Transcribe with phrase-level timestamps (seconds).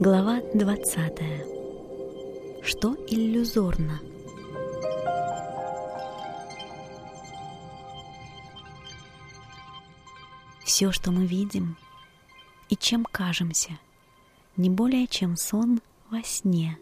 [0.00, 1.12] Глава 20.
[2.62, 4.00] Что иллюзорно?
[10.64, 11.76] Все, что мы видим
[12.70, 13.78] и чем кажемся,
[14.56, 16.78] не более чем сон во сне.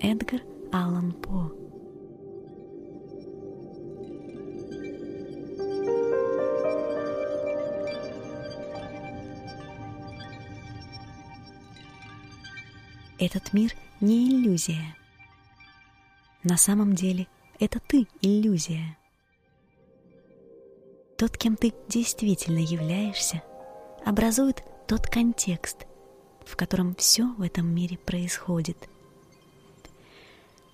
[0.00, 0.40] Эдгар
[0.72, 1.52] Аллан По
[13.24, 14.96] Этот мир не иллюзия.
[16.42, 17.28] На самом деле
[17.60, 18.98] это ты иллюзия.
[21.16, 23.40] Тот, кем ты действительно являешься,
[24.04, 25.86] образует тот контекст,
[26.44, 28.88] в котором все в этом мире происходит.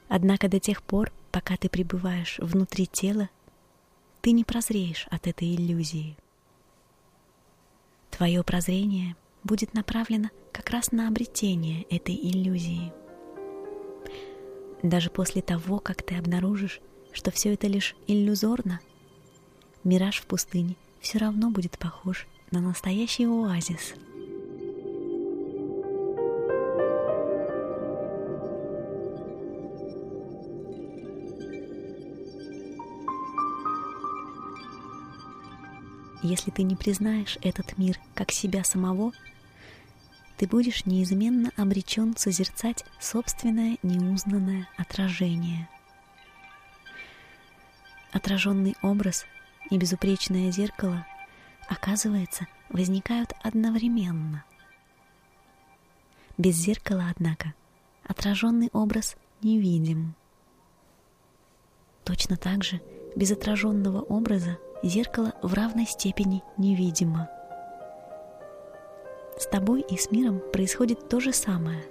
[0.08, 3.28] Однако до тех пор, пока ты пребываешь внутри тела,
[4.22, 6.16] ты не прозреешь от этой иллюзии.
[8.10, 12.92] Твое прозрение будет направлено как раз на обретение этой иллюзии.
[14.83, 16.80] Даже после того, как ты обнаружишь,
[17.12, 18.80] что все это лишь иллюзорно,
[19.84, 23.95] мираж в пустыне все равно будет похож на настоящий оазис—
[36.22, 39.12] Если ты не признаешь этот мир как себя самого,
[40.36, 45.69] ты будешь неизменно обречен созерцать собственное неузнанное отражение.
[48.12, 49.27] Отраженный образ
[49.70, 51.06] и безупречное зеркало,
[51.69, 54.44] оказывается, возникают одновременно.
[56.36, 57.55] Без зеркала, однако,
[58.05, 60.14] отраженный образ невидим.
[62.05, 62.80] Точно так же
[63.14, 67.28] без отраженного образа зеркало в равной степени невидимо.
[69.38, 71.84] С тобой и с миром происходит то же самое.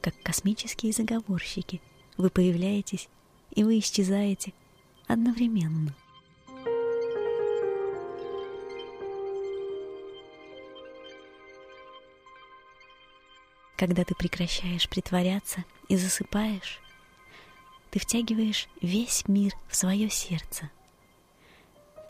[0.00, 1.80] Как космические заговорщики,
[2.16, 3.08] вы появляетесь
[3.50, 4.52] и вы исчезаете
[5.06, 5.94] одновременно.
[13.76, 16.80] Когда ты прекращаешь притворяться и засыпаешь,
[17.90, 20.70] ты втягиваешь весь мир в свое сердце–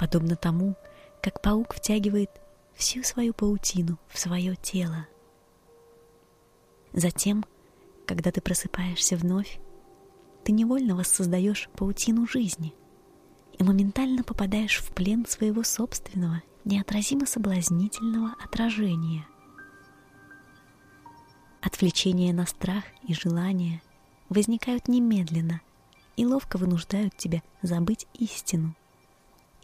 [0.00, 0.76] подобно тому,
[1.22, 2.30] как паук втягивает
[2.72, 5.06] всю свою паутину в свое тело.
[6.94, 7.44] Затем,
[8.06, 9.60] когда ты просыпаешься вновь,
[10.42, 12.72] ты невольно воссоздаешь паутину жизни
[13.58, 19.26] и моментально попадаешь в плен своего собственного, неотразимо соблазнительного отражения.
[21.60, 23.82] Отвлечения на страх и желание
[24.30, 25.60] возникают немедленно
[26.16, 28.74] и ловко вынуждают тебя забыть истину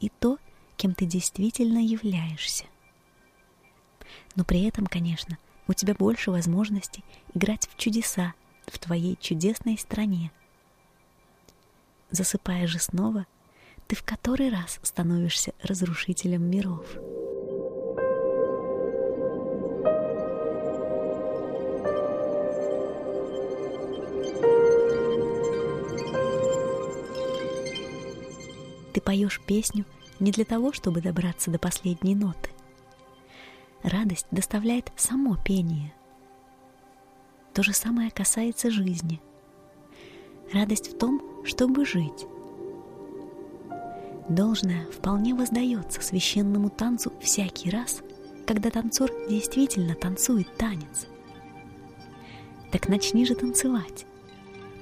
[0.01, 0.39] и то,
[0.77, 2.65] кем ты действительно являешься.
[4.34, 8.35] Но при этом, конечно, у тебя больше возможностей играть в чудеса
[8.67, 10.31] в твоей чудесной стране.
[12.11, 13.27] Засыпая же снова,
[13.87, 16.87] ты в который раз становишься разрушителем миров.
[29.06, 29.84] Поешь песню
[30.19, 32.50] не для того, чтобы добраться до последней ноты.
[33.83, 35.94] Радость доставляет само пение.
[37.55, 39.21] То же самое касается жизни.
[40.53, 42.27] Радость в том, чтобы жить.
[44.28, 48.03] Должное вполне воздается священному танцу всякий раз,
[48.44, 51.06] когда танцор действительно танцует танец.
[52.73, 54.05] Так начни же танцевать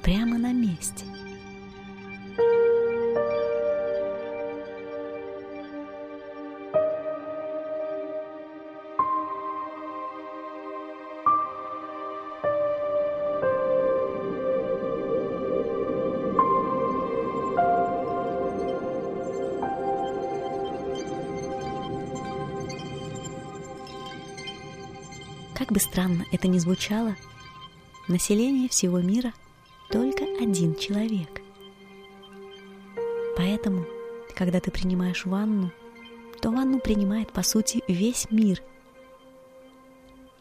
[0.02, 1.04] прямо на месте–
[25.64, 27.16] Как бы странно это ни звучало,
[28.06, 29.32] население всего мира
[29.90, 31.40] только один человек.
[33.34, 33.86] Поэтому,
[34.36, 35.72] когда ты принимаешь ванну,
[36.42, 38.62] то ванну принимает по сути весь мир.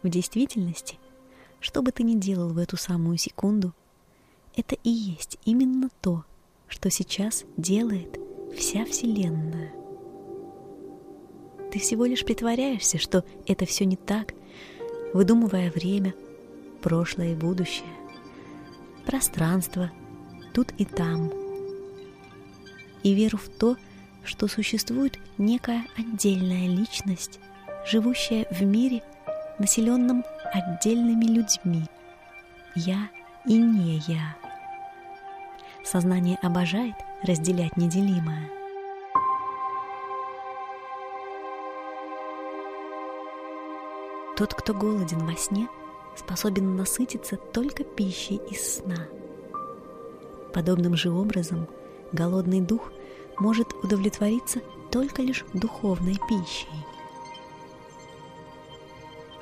[0.01, 0.99] В действительности,
[1.61, 3.73] что бы ты ни делал в эту самую секунду,
[4.57, 6.25] это и есть именно то,
[6.67, 8.19] что сейчас делает
[8.57, 9.71] вся Вселенная.
[11.71, 14.33] Ты всего лишь притворяешься, что это все не так,
[15.13, 16.13] выдумывая время,
[16.81, 17.87] прошлое и будущее,
[19.05, 19.91] пространство
[20.53, 21.31] тут и там,
[23.03, 23.77] и веру в то,
[24.23, 27.39] что существует некая отдельная личность,
[27.85, 29.03] живущая в мире
[29.59, 30.23] населенном
[30.53, 31.83] отдельными людьми.
[32.75, 33.09] Я
[33.45, 34.35] и не я.
[35.83, 38.62] Сознание обожает разделять неделимое.
[44.35, 45.69] Тот, кто голоден во сне,
[46.15, 49.07] способен насытиться только пищей из сна.
[50.53, 51.67] Подобным же образом
[52.11, 52.91] голодный дух
[53.39, 56.67] может удовлетвориться только лишь духовной пищей.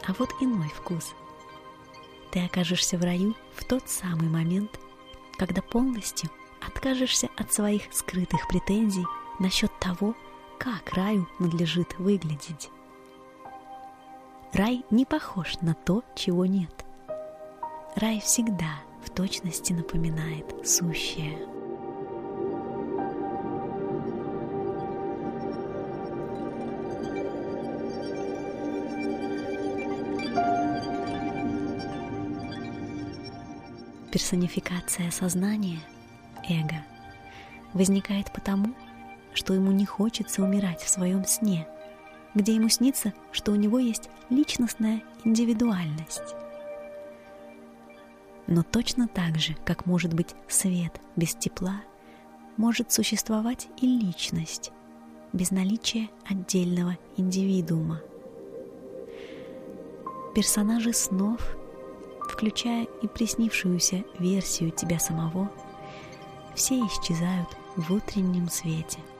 [0.07, 1.13] А вот иной вкус.
[2.31, 4.79] Ты окажешься в раю в тот самый момент,
[5.37, 6.29] когда полностью
[6.65, 9.05] откажешься от своих скрытых претензий
[9.39, 10.15] насчет того,
[10.57, 12.69] как раю надлежит выглядеть.
[14.53, 16.85] Рай не похож на то, чего нет.
[17.95, 21.37] Рай всегда в точности напоминает сущее.
[34.11, 35.79] Персонификация сознания,
[36.49, 36.83] эго,
[37.71, 38.73] возникает потому,
[39.33, 41.65] что ему не хочется умирать в своем сне–
[42.33, 46.35] где ему снится, что у него есть личностная индивидуальность.
[48.47, 51.81] Но точно так же, как может быть свет без тепла,
[52.57, 54.71] может существовать и личность
[55.33, 58.01] без наличия отдельного индивидуума.
[60.35, 61.55] Персонажи снов,
[62.29, 65.49] включая и приснившуюся версию тебя самого,
[66.55, 68.99] все исчезают в утреннем свете–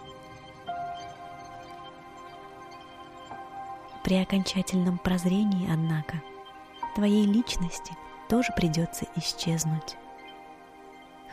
[4.03, 6.21] При окончательном прозрении, однако,
[6.95, 7.94] твоей личности
[8.27, 9.95] тоже придется исчезнуть.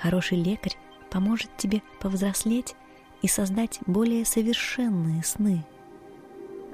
[0.00, 0.76] Хороший лекарь
[1.11, 2.76] поможет тебе повзрослеть
[3.23, 5.65] и создать более совершенные сны.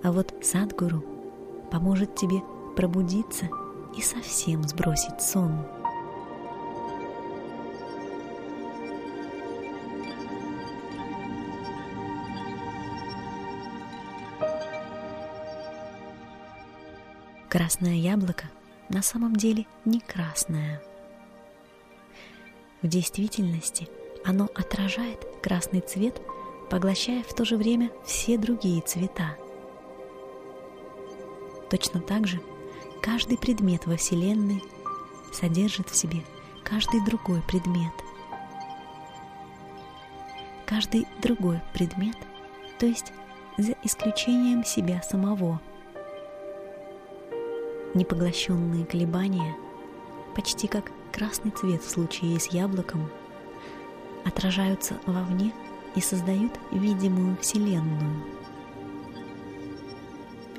[0.02, 1.02] А вот Садгуру
[1.70, 2.42] поможет тебе
[2.76, 3.48] пробудиться
[3.96, 5.64] и совсем сбросить сон.
[17.64, 18.44] Красное яблоко
[18.90, 20.82] на самом деле не красное.
[22.82, 23.88] В действительности
[24.22, 26.20] оно отражает красный цвет,
[26.68, 29.38] поглощая в то же время все другие цвета.
[31.70, 32.38] Точно так же
[33.00, 34.62] каждый предмет во Вселенной
[35.32, 36.22] содержит в себе
[36.64, 37.94] каждый другой предмет.
[40.66, 42.18] Каждый другой предмет,
[42.78, 43.10] то есть
[43.56, 45.62] за исключением себя самого–
[47.94, 49.56] непоглощенные колебания,
[50.34, 53.08] почти как красный цвет в случае с яблоком,
[54.24, 55.52] отражаются вовне
[55.94, 58.24] и создают видимую Вселенную.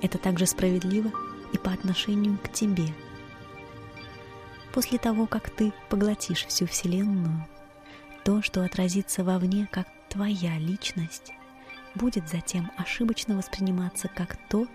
[0.02, 1.12] Это также справедливо
[1.52, 2.88] и по отношению к тебе.
[4.74, 7.46] После того, как ты поглотишь всю Вселенную,
[8.24, 11.32] то, что отразится вовне как твоя личность,
[11.96, 14.68] будет затем ошибочно восприниматься как то,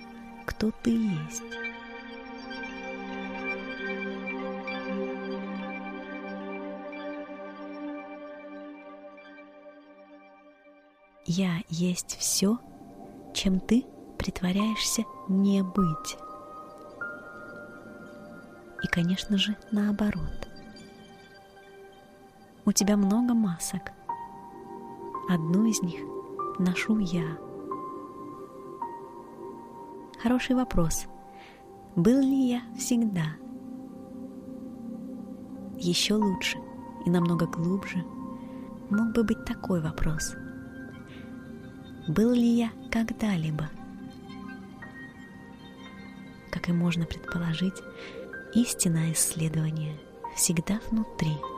[0.47, 1.70] кто ты есть.
[11.33, 12.59] Я есть все,
[13.33, 13.87] чем ты
[14.19, 16.17] притворяешься не быть.
[18.83, 20.49] И, конечно же, наоборот.
[22.65, 23.93] У тебя много масок.
[25.29, 26.01] Одну из них
[26.59, 27.39] ношу я.
[30.21, 31.07] Хороший вопрос.
[31.95, 33.37] Был ли я всегда?
[35.77, 36.59] Еще лучше
[37.07, 38.05] и намного глубже
[38.91, 40.35] мог бы быть такой вопрос–
[42.09, 43.69] был ли я когда-либо.
[46.51, 47.77] Как и можно предположить,
[48.55, 49.97] истинное исследование
[50.37, 51.33] всегда внутри–